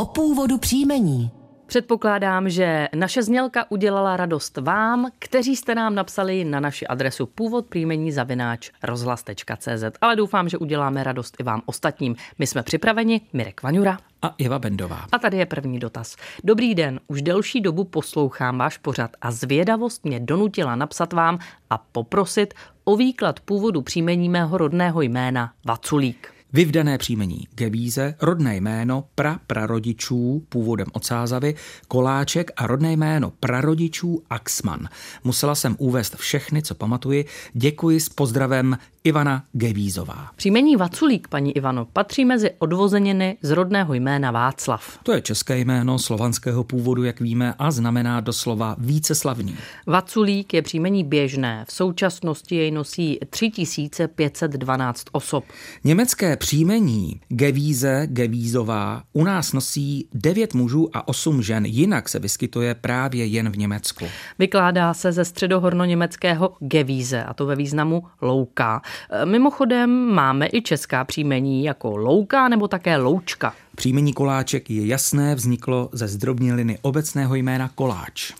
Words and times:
o 0.00 0.04
původu 0.04 0.58
příjmení. 0.58 1.30
Předpokládám, 1.66 2.50
že 2.50 2.88
naše 2.94 3.22
znělka 3.22 3.70
udělala 3.70 4.16
radost 4.16 4.56
vám, 4.56 5.10
kteří 5.18 5.56
jste 5.56 5.74
nám 5.74 5.94
napsali 5.94 6.44
na 6.44 6.60
naši 6.60 6.86
adresu 6.86 7.26
původ 7.26 7.66
příjmení 7.66 8.12
zavináč 8.12 8.70
rozhlas.cz, 8.82 9.84
ale 10.00 10.16
doufám, 10.16 10.48
že 10.48 10.58
uděláme 10.58 11.04
radost 11.04 11.36
i 11.40 11.42
vám 11.42 11.62
ostatním. 11.66 12.16
My 12.38 12.46
jsme 12.46 12.62
připraveni, 12.62 13.20
Mirek 13.32 13.62
Vaňura 13.62 13.98
a 14.22 14.34
Iva 14.38 14.58
Bendová. 14.58 15.06
A 15.12 15.18
tady 15.18 15.36
je 15.36 15.46
první 15.46 15.78
dotaz. 15.78 16.16
Dobrý 16.44 16.74
den, 16.74 17.00
už 17.08 17.22
delší 17.22 17.60
dobu 17.60 17.84
poslouchám 17.84 18.58
váš 18.58 18.78
pořad 18.78 19.10
a 19.20 19.30
zvědavost 19.30 20.04
mě 20.04 20.20
donutila 20.20 20.76
napsat 20.76 21.12
vám 21.12 21.38
a 21.70 21.78
poprosit 21.78 22.54
o 22.84 22.96
výklad 22.96 23.40
původu 23.40 23.82
příjmení 23.82 24.28
mého 24.28 24.58
rodného 24.58 25.02
jména 25.02 25.52
Vaculík. 25.66 26.39
Vyvdané 26.52 26.98
příjmení 26.98 27.48
Gevíze, 27.54 28.14
rodné 28.20 28.56
jméno 28.56 29.04
pra 29.14 29.40
prarodičů 29.46 30.46
původem 30.48 30.86
od 30.92 31.04
Sázavy, 31.04 31.54
Koláček 31.88 32.50
a 32.56 32.66
rodné 32.66 32.92
jméno 32.92 33.32
prarodičů 33.40 34.22
Axman. 34.30 34.88
Musela 35.24 35.54
jsem 35.54 35.76
uvést 35.78 36.16
všechny, 36.16 36.62
co 36.62 36.74
pamatuji. 36.74 37.24
Děkuji 37.52 38.00
s 38.00 38.08
pozdravem 38.08 38.78
Ivana 39.04 39.44
Gevízová. 39.52 40.30
Příjmení 40.36 40.76
Vaculík, 40.76 41.28
paní 41.28 41.56
Ivano, 41.56 41.84
patří 41.92 42.24
mezi 42.24 42.50
odvozeniny 42.58 43.36
z 43.42 43.50
rodného 43.50 43.94
jména 43.94 44.30
Václav. 44.30 44.98
To 45.02 45.12
je 45.12 45.20
české 45.20 45.58
jméno 45.58 45.98
slovanského 45.98 46.64
původu, 46.64 47.04
jak 47.04 47.20
víme, 47.20 47.54
a 47.58 47.70
znamená 47.70 48.20
doslova 48.20 48.76
víceslavný. 48.78 49.56
Vaculík 49.86 50.54
je 50.54 50.62
příjmení 50.62 51.04
běžné. 51.04 51.64
V 51.68 51.72
současnosti 51.72 52.56
jej 52.56 52.70
nosí 52.70 53.18
3512 53.30 55.04
osob. 55.12 55.44
Německé 55.84 56.36
příjmení 56.36 57.20
Gevíze, 57.28 58.06
Gevízová 58.06 59.02
u 59.12 59.24
nás 59.24 59.52
nosí 59.52 60.08
9 60.14 60.54
mužů 60.54 60.88
a 60.92 61.08
8 61.08 61.42
žen, 61.42 61.64
jinak 61.64 62.08
se 62.08 62.18
vyskytuje 62.18 62.74
právě 62.74 63.26
jen 63.26 63.50
v 63.50 63.58
Německu. 63.58 64.04
Vykládá 64.38 64.94
se 64.94 65.12
ze 65.12 65.24
středohorno-německého 65.24 66.56
Gevíze, 66.60 67.24
a 67.24 67.34
to 67.34 67.46
ve 67.46 67.56
významu 67.56 68.02
louka. 68.20 68.82
Mimochodem 69.24 69.90
máme 70.14 70.48
i 70.52 70.62
česká 70.62 71.04
příjmení 71.04 71.64
jako 71.64 71.96
louka 71.96 72.48
nebo 72.48 72.68
také 72.68 72.96
loučka. 72.96 73.54
Příjmení 73.76 74.12
koláček 74.12 74.70
je 74.70 74.86
jasné, 74.86 75.34
vzniklo 75.34 75.88
ze 75.92 76.08
zdrobněliny 76.08 76.78
obecného 76.82 77.34
jména 77.34 77.70
koláč. 77.74 78.32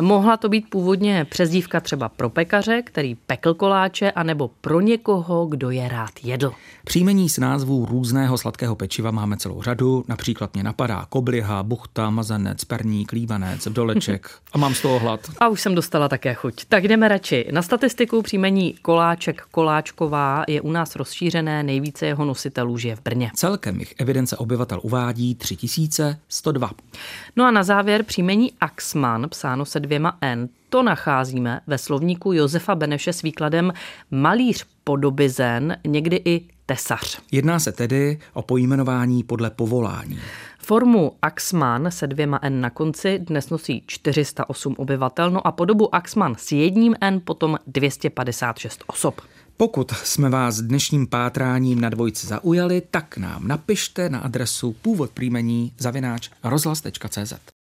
Mohla 0.00 0.36
to 0.36 0.48
být 0.48 0.70
původně 0.70 1.26
přezdívka 1.30 1.80
třeba 1.80 2.08
pro 2.08 2.30
pekaře, 2.30 2.82
který 2.82 3.14
pekl 3.14 3.54
koláče, 3.54 4.10
anebo 4.10 4.50
pro 4.60 4.80
někoho, 4.80 5.46
kdo 5.46 5.70
je 5.70 5.88
rád 5.88 6.10
jedl. 6.22 6.52
Příjmení 6.84 7.28
s 7.28 7.38
názvů 7.38 7.86
různého 7.90 8.38
sladkého 8.38 8.76
pečiva 8.76 9.10
máme 9.10 9.36
celou 9.36 9.62
řadu, 9.62 10.04
například 10.08 10.54
mě 10.54 10.62
napadá 10.62 11.06
kobliha, 11.08 11.62
buchta, 11.62 12.10
mazanec, 12.10 12.64
perník, 12.64 13.12
lívanec, 13.12 13.66
vdoleček 13.66 14.30
a 14.52 14.58
mám 14.58 14.74
z 14.74 14.82
toho 14.82 14.98
hlad. 14.98 15.20
A 15.38 15.48
už 15.48 15.60
jsem 15.60 15.74
dostala 15.74 16.08
také 16.08 16.34
chuť. 16.34 16.64
Tak 16.68 16.88
jdeme 16.88 17.08
radši. 17.08 17.48
Na 17.52 17.62
statistiku 17.62 18.22
příjmení 18.22 18.74
koláček 18.82 19.42
koláčková 19.50 20.44
je 20.48 20.60
u 20.60 20.70
nás 20.70 20.96
rozšířené, 20.96 21.62
nejvíce 21.62 22.06
jeho 22.06 22.24
nositelů 22.24 22.78
žije 22.78 22.96
v 22.96 23.02
Brně. 23.02 23.30
Celkem 23.34 23.78
jich 23.78 23.94
evidence 23.98 24.36
obyvatel 24.36 24.80
uvádí 24.88 25.34
3102. 25.34 26.70
No 27.36 27.44
a 27.44 27.50
na 27.50 27.62
závěr 27.62 28.02
příjmení 28.02 28.52
Axman, 28.60 29.28
psáno 29.28 29.64
se 29.64 29.80
dvěma 29.80 30.18
N, 30.20 30.48
to 30.68 30.82
nacházíme 30.82 31.60
ve 31.66 31.78
slovníku 31.78 32.32
Josefa 32.32 32.74
Beneše 32.74 33.12
s 33.12 33.22
výkladem 33.22 33.72
malíř 34.10 34.66
podobizen, 34.84 35.76
někdy 35.86 36.22
i 36.24 36.44
tesař. 36.66 37.20
Jedná 37.32 37.58
se 37.58 37.72
tedy 37.72 38.18
o 38.32 38.42
pojmenování 38.42 39.22
podle 39.22 39.50
povolání. 39.50 40.20
Formu 40.58 41.12
Axman 41.22 41.90
se 41.90 42.06
dvěma 42.06 42.38
N 42.42 42.60
na 42.60 42.70
konci 42.70 43.18
dnes 43.18 43.50
nosí 43.50 43.82
408 43.86 44.74
obyvatel, 44.78 45.30
no 45.30 45.46
a 45.46 45.52
podobu 45.52 45.94
Axman 45.94 46.34
s 46.38 46.52
jedním 46.52 46.96
N 47.00 47.20
potom 47.24 47.58
256 47.66 48.84
osob. 48.86 49.20
Pokud 49.60 49.90
jsme 49.92 50.28
vás 50.28 50.60
dnešním 50.60 51.06
pátráním 51.06 51.80
na 51.80 51.88
dvojci 51.88 52.26
zaujali, 52.26 52.82
tak 52.90 53.18
nám 53.18 53.48
napište 53.48 54.08
na 54.08 54.18
adresu 54.18 54.72
původ 54.72 55.10
příjmení 55.10 55.72
zavináč 55.78 56.30
rozhlas.cz. 56.44 57.57